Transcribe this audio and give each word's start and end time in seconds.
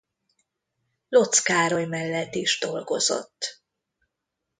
Lotz 1.09 1.39
Károly 1.39 1.85
mellett 1.85 2.35
is 2.35 2.59
dolgozott. 2.59 3.61